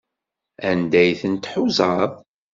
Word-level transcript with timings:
Anda 0.69 0.97
ay 1.01 1.11
tent-tḥuzaḍ? 1.21 2.11